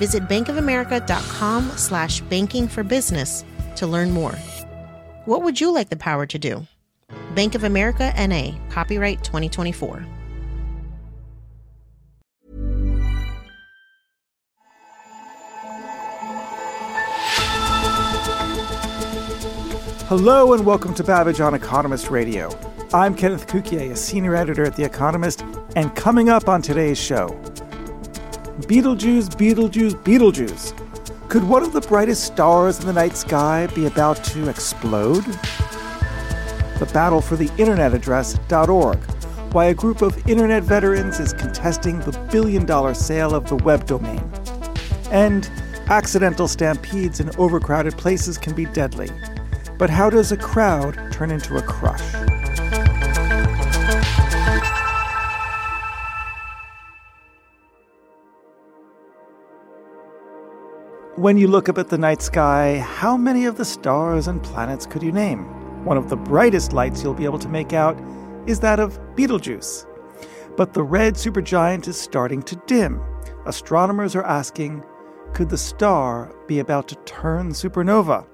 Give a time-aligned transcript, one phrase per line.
[0.00, 3.44] Visit bankofamerica.com slash banking for business
[3.76, 4.32] to learn more.
[5.26, 6.66] What would you like the power to do?
[7.34, 10.06] Bank of America NA, copyright 2024.
[20.08, 22.48] Hello and welcome to Babbage on Economist Radio.
[22.94, 25.44] I'm Kenneth Cukier, a senior editor at The Economist,
[25.76, 27.28] and coming up on today's show
[28.66, 30.74] Betelgeuse, Betelgeuse, Betelgeuse.
[31.28, 35.24] Could one of the brightest stars in the night sky be about to explode?
[36.78, 38.98] The battle for the internet address.org,
[39.52, 43.86] why a group of internet veterans is contesting the billion dollar sale of the web
[43.86, 44.22] domain.
[45.10, 45.50] And
[45.88, 49.10] accidental stampedes in overcrowded places can be deadly.
[49.78, 52.39] But how does a crowd turn into a crush?
[61.20, 64.86] When you look up at the night sky, how many of the stars and planets
[64.86, 65.44] could you name?
[65.84, 68.00] One of the brightest lights you'll be able to make out
[68.46, 69.84] is that of Betelgeuse.
[70.56, 73.02] But the red supergiant is starting to dim.
[73.44, 74.82] Astronomers are asking,
[75.34, 78.26] could the star be about to turn supernova?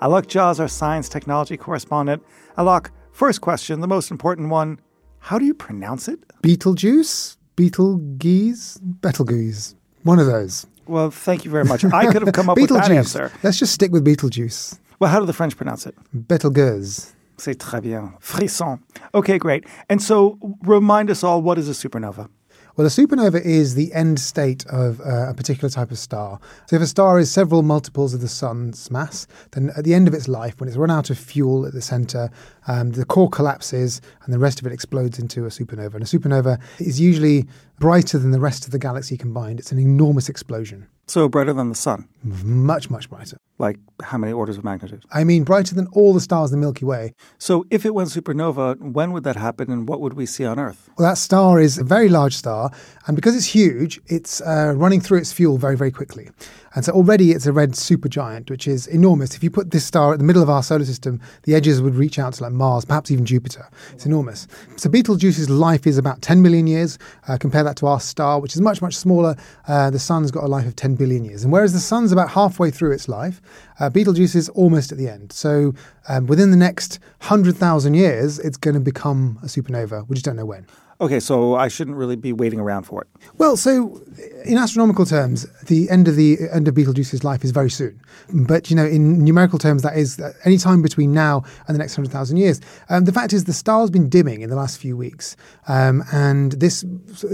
[0.00, 2.22] Alok Jha is our science technology correspondent.
[2.56, 4.78] Alok, first question, the most important one.
[5.18, 6.20] How do you pronounce it?
[6.40, 7.36] Betelgeuse?
[7.56, 8.78] Betelgeuse?
[8.78, 9.74] Betelgeuse.
[10.04, 10.66] One of those.
[10.86, 11.84] Well, thank you very much.
[11.84, 13.30] I could have come up with that answer.
[13.42, 14.78] Let's just stick with Beetlejuice.
[14.98, 15.94] Well, how do the French pronounce it?
[16.14, 17.12] Betelgeuse.
[17.38, 18.14] C'est très bien.
[18.20, 18.78] Frisson.
[19.14, 19.64] Okay, great.
[19.88, 22.28] And so remind us all what is a supernova?
[22.74, 26.40] Well, a supernova is the end state of uh, a particular type of star.
[26.66, 30.08] So, if a star is several multiples of the sun's mass, then at the end
[30.08, 32.30] of its life, when it's run out of fuel at the center,
[32.66, 35.96] um, the core collapses and the rest of it explodes into a supernova.
[35.96, 37.46] And a supernova is usually
[37.78, 39.60] brighter than the rest of the galaxy combined.
[39.60, 42.08] It's an enormous explosion, So brighter than the sun.
[42.22, 43.36] much, much brighter.
[43.58, 45.04] Like how many orders of magnitude?
[45.12, 47.12] I mean, brighter than all the stars in the Milky Way.
[47.38, 50.58] So if it went supernova, when would that happen and what would we see on
[50.58, 50.88] Earth?
[50.96, 52.70] Well, that star is a very large star,
[53.06, 56.30] and because it's huge, it's uh, running through its fuel very, very quickly.
[56.74, 59.34] And so already it's a red supergiant, which is enormous.
[59.34, 61.94] If you put this star at the middle of our solar system, the edges would
[61.94, 63.68] reach out to like Mars, perhaps even Jupiter.
[63.92, 64.46] It's enormous.
[64.76, 66.98] So Betelgeuse's life is about 10 million years.
[67.28, 69.36] Uh, compare that to our star, which is much, much smaller.
[69.68, 71.44] Uh, the sun's got a life of 10 billion years.
[71.44, 73.40] And whereas the sun's about halfway through its life,
[73.80, 75.32] uh, Betelgeuse is almost at the end.
[75.32, 75.74] So
[76.08, 80.08] um, within the next 100,000 years, it's going to become a supernova.
[80.08, 80.66] We just don't know when.
[81.00, 83.08] Okay, so I shouldn't really be waiting around for it.
[83.38, 84.00] Well, so
[84.44, 88.00] in astronomical terms, the end of the end of Betelgeuse's life is very soon.
[88.32, 91.96] But you know, in numerical terms, that is any time between now and the next
[91.96, 92.60] hundred thousand years.
[92.88, 95.36] Um, the fact is, the star's been dimming in the last few weeks,
[95.66, 96.84] um, and this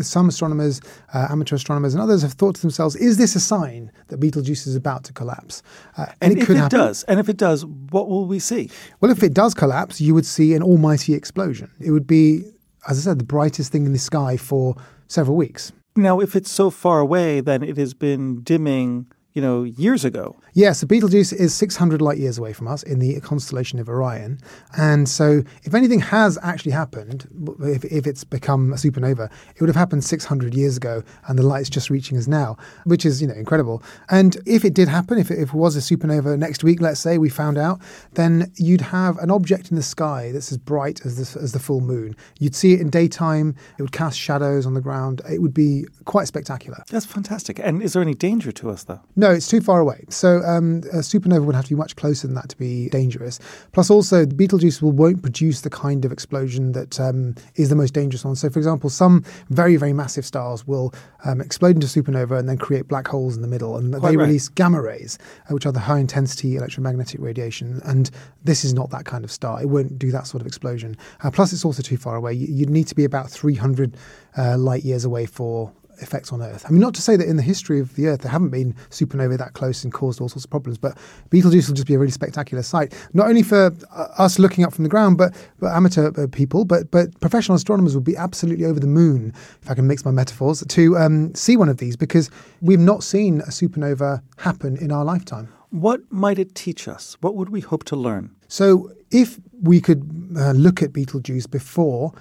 [0.00, 0.80] some astronomers,
[1.12, 4.66] uh, amateur astronomers, and others have thought to themselves, is this a sign that Betelgeuse
[4.66, 5.62] is about to collapse?
[5.96, 6.78] Uh, And, if could it happen.
[6.78, 8.70] does, and if it does, what will we see?
[9.00, 11.70] Well, if it does collapse, you would see an almighty explosion.
[11.80, 12.44] It would be,
[12.86, 15.72] as I said, the brightest thing in the sky for several weeks.
[15.96, 19.06] Now, if it's so far away, then it has been dimming,
[19.38, 20.34] you know, years ago.
[20.52, 24.40] Yes, the Betelgeuse is 600 light years away from us in the constellation of Orion.
[24.76, 27.28] And so, if anything has actually happened,
[27.60, 31.44] if, if it's become a supernova, it would have happened 600 years ago, and the
[31.44, 33.80] light's just reaching us now, which is, you know, incredible.
[34.10, 36.98] And if it did happen, if it, if it was a supernova next week, let's
[36.98, 37.80] say, we found out,
[38.14, 41.60] then you'd have an object in the sky that's as bright as the, as the
[41.60, 42.16] full moon.
[42.40, 45.22] You'd see it in daytime, it would cast shadows on the ground.
[45.30, 46.82] It would be quite spectacular.
[46.90, 47.60] That's fantastic.
[47.60, 49.00] And is there any danger to us, though?
[49.14, 50.04] No, it's too far away.
[50.08, 53.38] So um, a supernova would have to be much closer than that to be dangerous.
[53.72, 57.76] Plus, also, the Betelgeuse will, won't produce the kind of explosion that um, is the
[57.76, 58.36] most dangerous one.
[58.36, 60.92] So, for example, some very, very massive stars will
[61.24, 64.16] um, explode into supernova and then create black holes in the middle, and Quite they
[64.16, 64.26] right.
[64.26, 65.18] release gamma rays,
[65.50, 67.80] uh, which are the high intensity electromagnetic radiation.
[67.84, 68.10] And
[68.44, 69.60] this is not that kind of star.
[69.62, 70.96] It won't do that sort of explosion.
[71.22, 72.32] Uh, plus, it's also too far away.
[72.34, 73.96] You- You'd need to be about 300
[74.36, 76.64] uh, light years away for effects on Earth.
[76.66, 78.74] I mean, not to say that in the history of the Earth there haven't been
[78.90, 80.96] supernovae that close and caused all sorts of problems, but
[81.30, 84.72] Betelgeuse will just be a really spectacular sight, not only for uh, us looking up
[84.72, 88.64] from the ground, but, but amateur uh, people, but but professional astronomers will be absolutely
[88.64, 91.96] over the moon, if I can mix my metaphors, to um, see one of these
[91.96, 92.30] because
[92.60, 95.52] we've not seen a supernova happen in our lifetime.
[95.70, 97.16] What might it teach us?
[97.20, 98.34] What would we hope to learn?
[98.48, 102.12] So, if we could uh, look at Betelgeuse before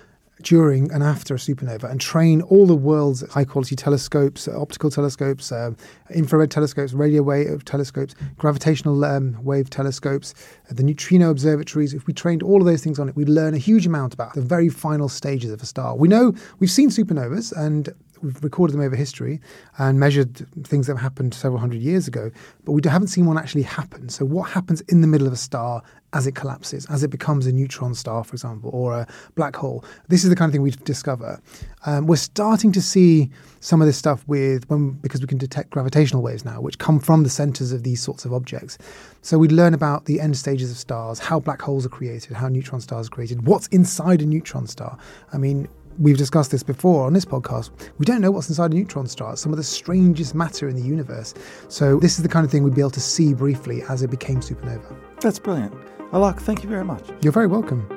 [0.42, 5.52] during and after a supernova and train all the world's high quality telescopes, optical telescopes,
[5.52, 5.72] uh,
[6.10, 10.34] infrared telescopes, radio wave telescopes, gravitational um, wave telescopes,
[10.70, 11.94] uh, the neutrino observatories.
[11.94, 14.34] If we trained all of those things on it, we'd learn a huge amount about
[14.34, 15.96] the very final stages of a star.
[15.96, 17.90] We know we've seen supernovas and
[18.22, 19.40] we've recorded them over history
[19.78, 22.32] and measured things that happened several hundred years ago,
[22.66, 24.10] but we haven't seen one actually happen.
[24.10, 25.84] So, what happens in the middle of a star
[26.14, 29.84] as it collapses, as it becomes a neutron star, for example, or a black hole?
[30.08, 31.42] This is the kind of thing we discover.
[31.86, 33.30] Um, we're starting to see
[33.60, 37.00] some of this stuff with when because we can detect gravitational waves now, which come
[37.00, 38.78] from the centers of these sorts of objects.
[39.22, 42.48] So we learn about the end stages of stars, how black holes are created, how
[42.48, 44.98] neutron stars are created, what's inside a neutron star.
[45.34, 45.68] I mean,
[46.00, 47.72] We've discussed this before on this podcast.
[47.98, 49.36] We don't know what's inside a neutron star.
[49.36, 51.34] Some of the strangest matter in the universe.
[51.70, 54.12] So, this is the kind of thing we'd be able to see briefly as it
[54.12, 54.96] became supernova.
[55.22, 55.74] That's brilliant.
[56.12, 57.04] Alok, thank you very much.
[57.22, 57.90] You're very welcome.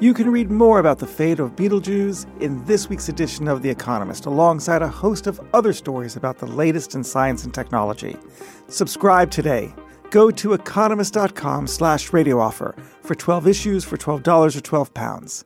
[0.00, 3.70] You can read more about the fate of Betelgeuse in this week's edition of The
[3.70, 8.16] Economist, alongside a host of other stories about the latest in science and technology.
[8.68, 9.74] Subscribe today.
[10.10, 15.44] Go to economist.com slash radio offer for 12 issues for $12 or 12 pounds.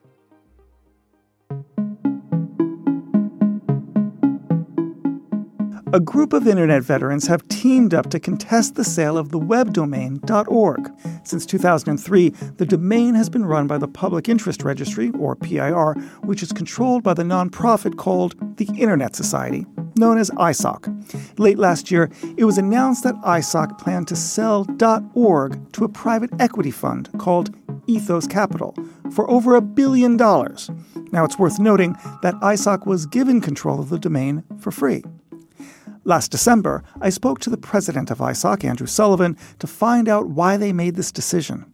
[5.94, 9.73] A group of internet veterans have teamed up to contest the sale of the web
[9.73, 10.93] domain .org.
[11.25, 15.94] Since 2003, the domain has been run by the Public Interest Registry, or PIR,
[16.25, 19.64] which is controlled by the nonprofit called the Internet Society,
[19.96, 21.38] known as ISOC.
[21.38, 24.67] Late last year, it was announced that ISOC planned to sell
[25.14, 27.55] .org to a private equity fund called
[27.87, 28.76] Ethos Capital
[29.11, 30.70] for over a billion dollars.
[31.12, 35.02] Now, it's worth noting that ISOC was given control of the domain for free.
[36.08, 40.56] Last December, I spoke to the president of ISOC, Andrew Sullivan, to find out why
[40.56, 41.70] they made this decision.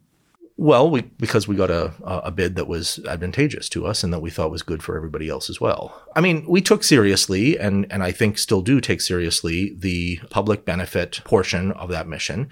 [0.57, 4.19] Well, we, because we got a, a bid that was advantageous to us and that
[4.19, 6.03] we thought was good for everybody else as well.
[6.17, 10.65] I mean, we took seriously, and, and I think still do take seriously, the public
[10.65, 12.49] benefit portion of that mission.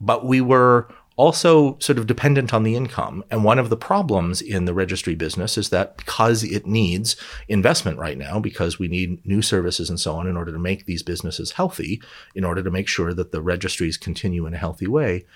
[0.00, 3.22] But we were also sort of dependent on the income.
[3.30, 7.14] And one of the problems in the registry business is that because it needs
[7.46, 10.86] investment right now, because we need new services and so on in order to make
[10.86, 12.00] these businesses healthy,
[12.34, 15.26] in order to make sure that the registries continue in a healthy way,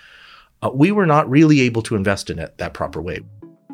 [0.63, 3.21] uh, we were not really able to invest in it that proper way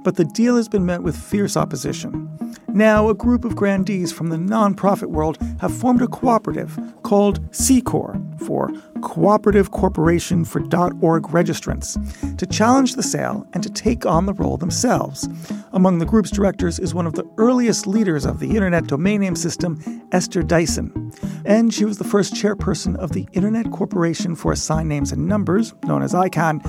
[0.02, 2.29] but the deal has been met with fierce opposition.
[2.69, 8.41] Now, a group of grandees from the nonprofit world have formed a cooperative called CCOR
[8.41, 8.70] for
[9.02, 10.61] Cooperative Corporation for
[11.00, 11.99] .org Registrants
[12.37, 15.29] to challenge the sale and to take on the role themselves.
[15.73, 19.37] Among the group's directors is one of the earliest leaders of the Internet domain name
[19.37, 21.12] system, Esther Dyson.
[21.44, 25.75] And she was the first chairperson of the Internet Corporation for Assigned Names and Numbers,
[25.85, 26.64] known as ICANN,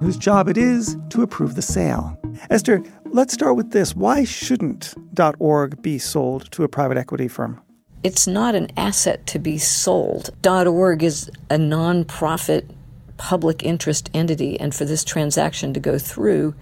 [0.00, 2.18] whose job it is to approve the sale.
[2.50, 3.94] Esther, let's start with this.
[3.94, 4.94] Why shouldn't
[5.38, 7.60] .org be sold to a private equity firm?
[8.02, 10.30] It's not an asset to be sold.
[10.46, 12.68] .org is a nonprofit
[13.16, 16.54] public interest entity, and for this transaction to go through,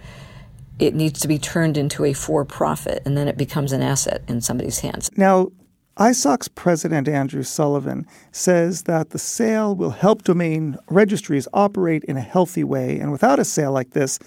[0.79, 4.21] it needs to be turned into a for profit, and then it becomes an asset
[4.27, 5.09] in somebody's hands.
[5.15, 5.49] Now,
[5.97, 12.21] ISOC's president, Andrew Sullivan, says that the sale will help domain registries operate in a
[12.21, 14.19] healthy way, and without a sale like this,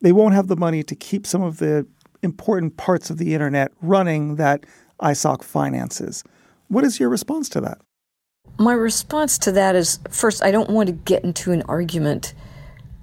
[0.00, 1.86] they won't have the money to keep some of the
[2.22, 4.64] important parts of the internet running that
[5.00, 6.22] ISOC finances.
[6.68, 7.78] What is your response to that?
[8.58, 12.34] My response to that is first, I don't want to get into an argument,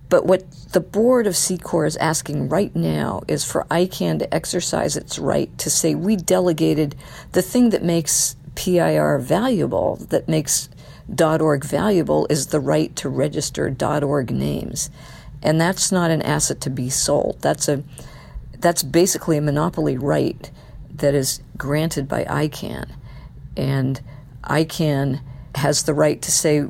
[0.10, 4.96] but what the board of CCOR is asking right now is for ICANN to exercise
[4.96, 6.96] its right to say we delegated
[7.32, 10.70] the thing that makes PIR valuable, that makes
[11.20, 14.90] .org valuable, is the right to register .org names
[15.42, 17.38] and that's not an asset to be sold.
[17.42, 17.84] That's a
[18.60, 20.50] that's basically a monopoly right
[20.96, 22.92] that is granted by ICANN,
[23.56, 24.02] and
[24.44, 25.22] ICANN
[25.56, 26.66] has the right to say,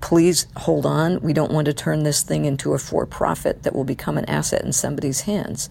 [0.00, 3.84] please hold on, we don't want to turn this thing into a for-profit that will
[3.84, 5.70] become an asset in somebody's hands.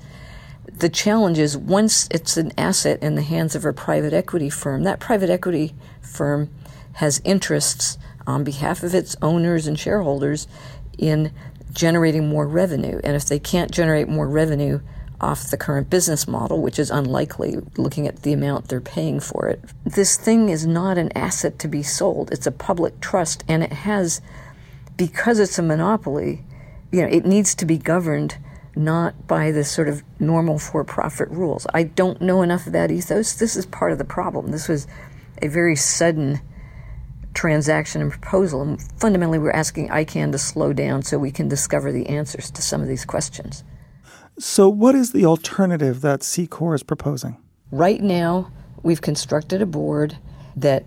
[0.72, 4.84] The challenge is once it's an asset in the hands of a private equity firm,
[4.84, 6.50] that private equity firm
[6.94, 10.48] has interests on behalf of its owners and shareholders
[10.98, 11.32] in
[11.74, 13.00] generating more revenue.
[13.04, 14.82] And if they can't generate more revenue
[15.22, 19.48] off the current business model, which is unlikely looking at the amount they're paying for
[19.48, 19.62] it.
[19.86, 22.32] This thing is not an asset to be sold.
[22.32, 24.20] It's a public trust and it has
[24.98, 26.44] because it's a monopoly,
[26.92, 28.38] you know, it needs to be governed
[28.76, 31.68] not by the sort of normal for-profit rules.
[31.74, 33.34] I don't know enough that ethos.
[33.34, 34.52] This is part of the problem.
[34.52, 34.88] This was
[35.42, 36.42] a very sudden
[37.34, 38.62] transaction and proposal.
[38.62, 42.62] And fundamentally, we're asking ICANN to slow down so we can discover the answers to
[42.62, 43.64] some of these questions.
[44.40, 47.38] So, what is the alternative that CCOR is proposing?
[47.72, 48.52] Right now,
[48.84, 50.18] we've constructed a board
[50.56, 50.86] that,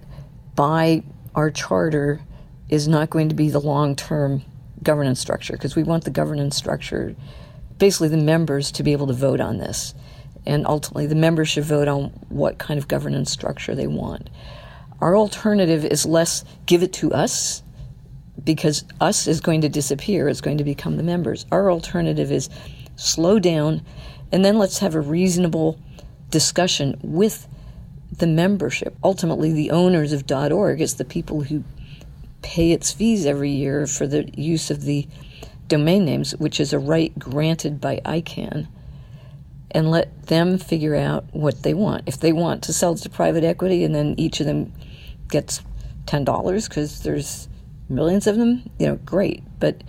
[0.54, 1.02] by
[1.34, 2.20] our charter,
[2.68, 4.42] is not going to be the long term
[4.82, 7.14] governance structure because we want the governance structure,
[7.78, 9.94] basically, the members to be able to vote on this.
[10.46, 14.28] And ultimately, the members should vote on what kind of governance structure they want.
[15.00, 17.62] Our alternative is less give it to us
[18.42, 21.46] because us is going to disappear, it's going to become the members.
[21.50, 22.50] Our alternative is
[22.96, 23.82] slow down
[24.32, 25.78] and then let's have a reasonable
[26.30, 27.46] discussion with
[28.18, 28.96] the membership.
[29.02, 31.64] Ultimately, the owners of .org is the people who
[32.42, 35.06] pay its fees every year for the use of the
[35.68, 38.68] domain names, which is a right granted by ICANN,
[39.74, 42.04] and let them figure out what they want.
[42.06, 44.72] If they want to sell to private equity and then each of them
[45.28, 45.60] gets
[46.06, 47.48] $10 because there's
[47.88, 49.42] millions of them, you know, great.
[49.58, 49.82] But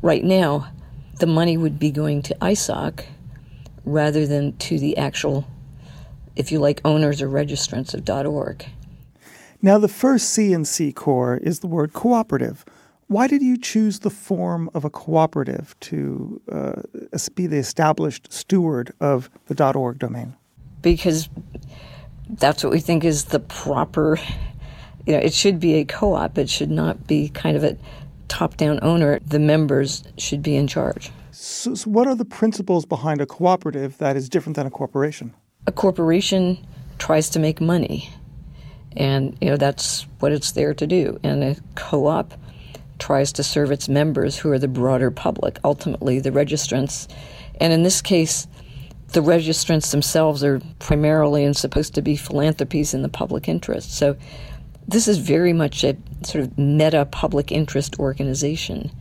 [0.00, 0.68] right now,
[1.20, 3.04] the money would be going to ISOC
[3.84, 5.46] rather than to the actual,
[6.34, 8.64] if you like, owners or registrants of .org.
[9.60, 12.64] Now, the first C in CCOR is the word cooperative.
[13.06, 16.82] Why did you choose the form of a cooperative to uh,
[17.34, 20.34] be the established steward of the .org domain?
[20.80, 21.28] Because
[22.28, 24.18] that's what we think is the proper.
[25.06, 26.38] You know, it should be a co-op.
[26.38, 27.76] It should not be kind of a
[28.28, 29.18] top-down owner.
[29.26, 31.10] The members should be in charge.
[31.32, 35.34] So, so what are the principles behind a cooperative that is different than a corporation?
[35.66, 36.64] A corporation
[36.98, 38.08] tries to make money
[38.96, 41.18] and you know that's what it's there to do.
[41.22, 42.34] And a co-op
[43.02, 47.12] tries to serve its members, who are the broader public, ultimately the registrants.
[47.60, 48.46] And in this case,
[49.08, 53.92] the registrants themselves are primarily and supposed to be philanthropies in the public interest.
[53.92, 54.16] So
[54.86, 58.92] this is very much a sort of meta public interest organization.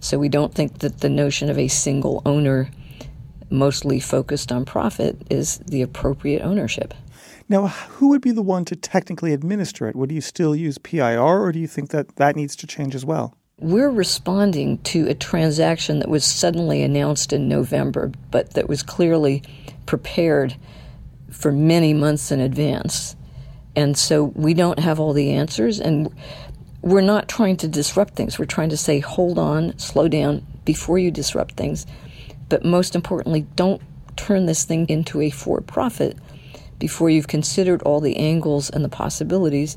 [0.00, 2.70] So we don't think that the notion of a single owner,
[3.50, 6.94] mostly focused on profit, is the appropriate ownership.
[7.46, 9.96] Now, who would be the one to technically administer it?
[9.96, 13.04] Would you still use PIR, or do you think that that needs to change as
[13.04, 13.36] well?
[13.60, 19.42] We're responding to a transaction that was suddenly announced in November, but that was clearly
[19.84, 20.56] prepared
[21.30, 23.16] for many months in advance.
[23.76, 26.08] And so we don't have all the answers, and
[26.80, 28.38] we're not trying to disrupt things.
[28.38, 31.84] We're trying to say, hold on, slow down before you disrupt things.
[32.48, 33.82] But most importantly, don't
[34.16, 36.16] turn this thing into a for profit
[36.78, 39.76] before you've considered all the angles and the possibilities.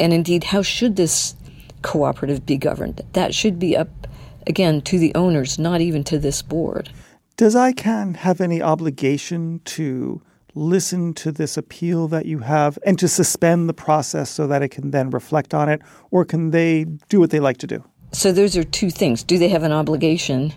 [0.00, 1.36] And indeed, how should this
[1.82, 3.02] cooperative be governed?
[3.12, 4.06] That should be up,
[4.46, 6.90] again, to the owners, not even to this board.
[7.36, 10.20] Does ICANN have any obligation to
[10.54, 14.68] listen to this appeal that you have and to suspend the process so that it
[14.68, 15.80] can then reflect on it?
[16.10, 17.84] Or can they do what they like to do?
[18.12, 19.22] So, those are two things.
[19.22, 20.52] Do they have an obligation?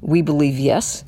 [0.00, 1.04] We believe yes.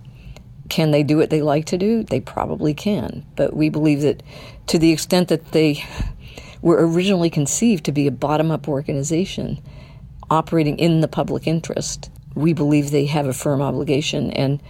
[0.71, 2.03] Can they do what they like to do?
[2.03, 3.27] They probably can.
[3.37, 4.23] But we believe that
[4.69, 5.85] to the extent that they
[6.65, 9.61] were originally conceived to be a bottom up organization
[10.31, 14.31] operating in the public interest, we believe they have a firm obligation.
[14.31, 14.63] And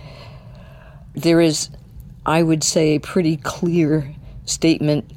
[1.15, 1.71] there is,
[2.27, 4.13] I would say, a pretty clear
[4.45, 5.09] statement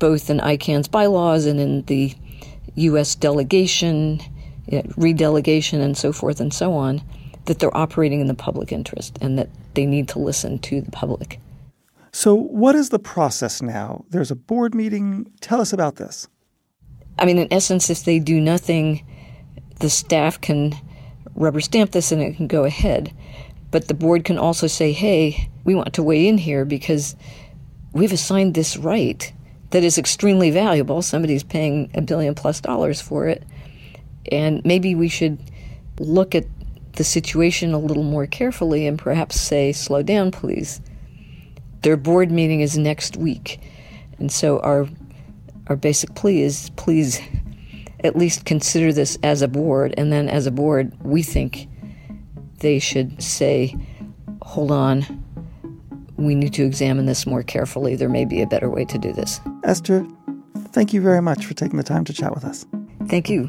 [0.00, 2.12] both in ICANN's bylaws and in the
[2.74, 3.14] U.S.
[3.14, 4.20] delegation,
[4.66, 7.02] you know, redelegation, and so forth and so on,
[7.44, 10.90] that they're operating in the public interest and that they need to listen to the
[10.90, 11.38] public.
[12.12, 14.04] So, what is the process now?
[14.10, 15.30] There's a board meeting.
[15.40, 16.28] Tell us about this.
[17.18, 19.06] I mean, in essence, if they do nothing,
[19.80, 20.74] the staff can
[21.34, 23.12] rubber stamp this and it can go ahead.
[23.70, 27.14] But the board can also say, hey, we want to weigh in here because
[27.92, 29.32] we've assigned this right
[29.70, 31.02] that is extremely valuable.
[31.02, 33.44] Somebody's paying a billion plus dollars for it.
[34.32, 35.38] And maybe we should
[35.98, 36.46] look at
[36.92, 40.80] the situation a little more carefully and perhaps say, slow down, please.
[41.82, 43.60] Their board meeting is next week.
[44.18, 44.88] And so our
[45.68, 47.20] our basic plea is please
[48.04, 49.94] at least consider this as a board.
[49.96, 51.68] And then as a board we think
[52.60, 53.76] they should say
[54.42, 55.24] hold on
[56.16, 57.94] we need to examine this more carefully.
[57.94, 59.40] There may be a better way to do this.
[59.64, 60.06] Esther
[60.72, 62.66] thank you very much for taking the time to chat with us.
[63.06, 63.48] Thank you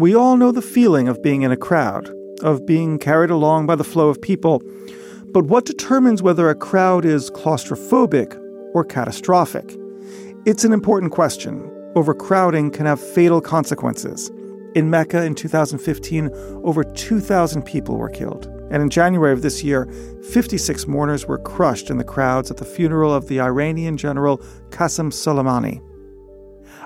[0.00, 2.10] We all know the feeling of being in a crowd,
[2.42, 4.62] of being carried along by the flow of people.
[5.26, 8.34] But what determines whether a crowd is claustrophobic
[8.72, 9.76] or catastrophic?
[10.46, 11.70] It's an important question.
[11.96, 14.30] Overcrowding can have fatal consequences.
[14.74, 16.30] In Mecca in 2015,
[16.64, 18.46] over 2,000 people were killed.
[18.70, 19.86] And in January of this year,
[20.30, 24.38] 56 mourners were crushed in the crowds at the funeral of the Iranian general
[24.70, 25.82] Qasem Soleimani.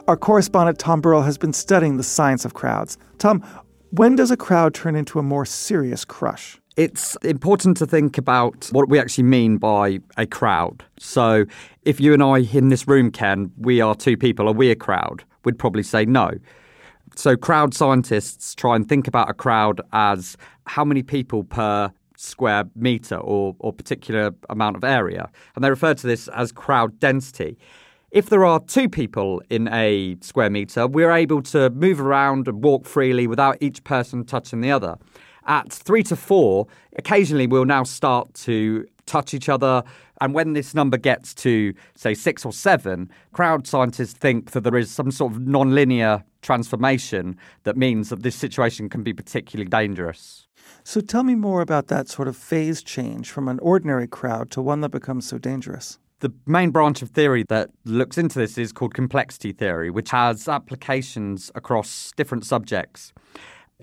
[0.07, 2.99] Our correspondent Tom Burrell has been studying the science of crowds.
[3.17, 3.43] Tom,
[3.91, 6.61] when does a crowd turn into a more serious crush?
[6.77, 10.85] It's important to think about what we actually mean by a crowd.
[10.99, 11.47] So,
[11.85, 14.77] if you and I in this room, Ken, we are two people, are we a
[14.77, 15.25] crowd?
[15.45, 16.33] We'd probably say no.
[17.17, 22.65] So, crowd scientists try and think about a crowd as how many people per square
[22.77, 25.31] meter or, or particular amount of area.
[25.55, 27.57] And they refer to this as crowd density.
[28.15, 32.63] If there are two people in a square meter, we're able to move around and
[32.63, 34.97] walk freely without each person touching the other.
[35.49, 39.83] At three to four, occasionally we'll now start to touch each other.
[40.21, 44.77] And when this number gets to, say, six or seven, crowd scientists think that there
[44.77, 50.47] is some sort of non-linear transformation that means that this situation can be particularly dangerous.
[50.85, 54.63] So tell me more about that sort of phase change from an ordinary crowd to
[54.63, 55.99] one that becomes so dangerous.
[56.25, 60.49] The main branch of theory that looks into this is called complexity theory, which has
[60.49, 63.13] applications across different subjects.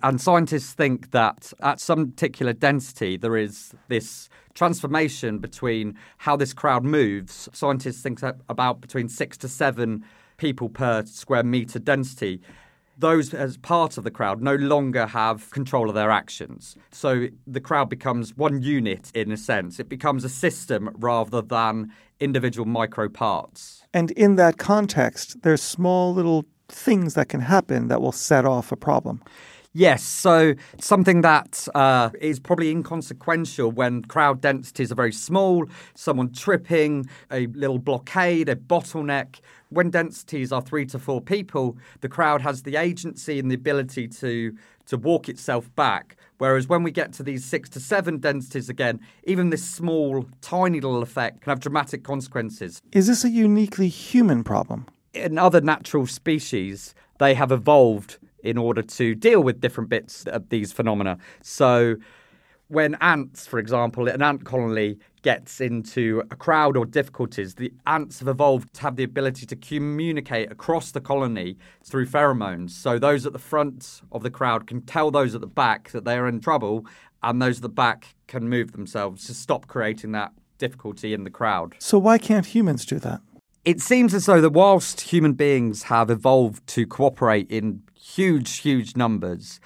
[0.02, 6.52] And scientists think that at some particular density, there is this transformation between how this
[6.52, 7.48] crowd moves.
[7.54, 10.04] Scientists think about between six to seven
[10.38, 12.42] people per square meter density
[12.98, 16.76] those as part of the crowd no longer have control of their actions.
[16.92, 19.80] So the crowd becomes one unit in a sense.
[19.80, 23.84] It becomes a system rather than individual micro parts.
[23.94, 28.72] And in that context, there's small little things that can happen that will set off
[28.72, 29.22] a problem.
[29.74, 36.34] Yes, so something that uh, is probably inconsequential when crowd densities are very small, someone
[36.34, 39.40] tripping, a little blockade, a bottleneck.
[39.70, 44.10] When densities are three to four people, the crowd has the agency and the ability
[44.10, 44.54] to
[44.88, 46.18] to walk itself back.
[46.38, 50.82] Whereas when we get to these six to seven densities again, even this small, tiny
[50.82, 52.82] little effect can have dramatic consequences.
[52.92, 54.86] Is this a uniquely human problem?
[55.14, 60.50] In other natural species, they have evolved in order to deal with different bits of
[60.50, 61.18] these phenomena.
[61.42, 61.96] So,
[62.68, 68.20] when ants, for example, an ant colony gets into a crowd or difficulties, the ants
[68.20, 72.70] have evolved to have the ability to communicate across the colony through pheromones.
[72.70, 76.06] So those at the front of the crowd can tell those at the back that
[76.06, 76.86] they are in trouble,
[77.22, 81.30] and those at the back can move themselves to stop creating that difficulty in the
[81.30, 81.76] crowd.
[81.80, 83.20] So why can't humans do that?
[83.64, 88.96] It seems as though that whilst human beings have evolved to cooperate in huge, huge
[88.96, 89.60] numbers.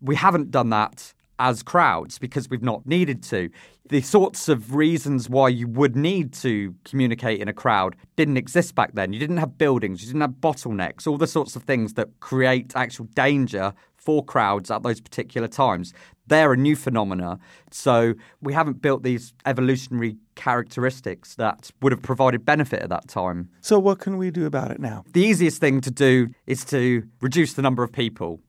[0.00, 3.48] We haven't done that as crowds because we've not needed to.
[3.90, 8.74] The sorts of reasons why you would need to communicate in a crowd didn't exist
[8.74, 9.12] back then.
[9.12, 12.72] You didn't have buildings, you didn't have bottlenecks, all the sorts of things that create
[12.74, 13.72] actual danger
[14.08, 15.92] for crowds at those particular times.
[16.28, 17.38] They're a new phenomena.
[17.70, 23.50] So we haven't built these evolutionary characteristics that would have provided benefit at that time.
[23.60, 25.04] So, what can we do about it now?
[25.12, 28.40] The easiest thing to do is to reduce the number of people.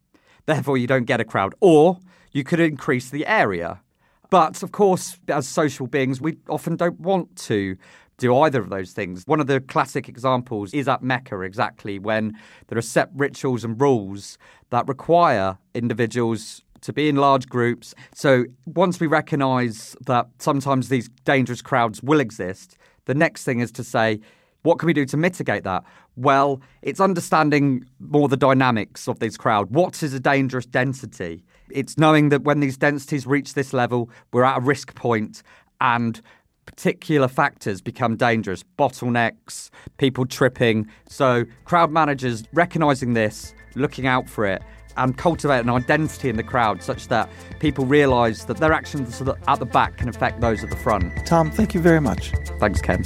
[0.46, 1.54] Therefore, you don't get a crowd.
[1.60, 2.00] Or
[2.32, 3.82] you could increase the area.
[4.30, 7.76] But of course, as social beings, we often don't want to
[8.18, 9.24] do either of those things.
[9.26, 12.38] One of the classic examples is at Mecca, exactly, when
[12.68, 14.38] there are set rituals and rules
[14.70, 17.96] that require individuals to be in large groups.
[18.14, 23.72] So once we recognize that sometimes these dangerous crowds will exist, the next thing is
[23.74, 24.20] to say,
[24.64, 25.84] what can we do to mitigate that?
[26.16, 29.72] Well, it's understanding more the dynamics of this crowd.
[29.72, 31.46] What is a dangerous density?
[31.72, 35.44] It's knowing that when these densities reach this level, we're at a risk point
[35.82, 36.22] and
[36.66, 40.88] particular factors become dangerous bottlenecks, people tripping.
[41.08, 44.62] So, crowd managers recognizing this, looking out for it,
[44.98, 47.30] and cultivate an identity in the crowd such that
[47.60, 51.26] people realize that their actions at the back can affect those at the front.
[51.26, 52.32] Tom, thank you very much.
[52.60, 53.04] Thanks, Ken.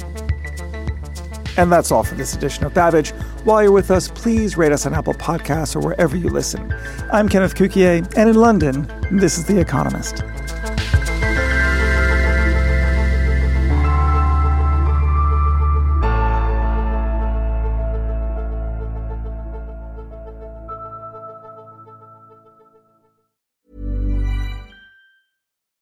[1.56, 3.10] And that's all for this edition of Babbage.
[3.44, 6.74] While you're with us, please rate us on Apple Podcasts or wherever you listen.
[7.12, 10.22] I'm Kenneth Cukier, and in London, this is The Economist.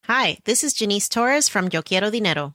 [0.06, 2.54] Hi, this is Janice Torres from Yo Quiero Dinero.